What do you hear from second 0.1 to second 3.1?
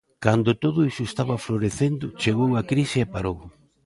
Cando todo iso estaba florecendo, chegou a crise e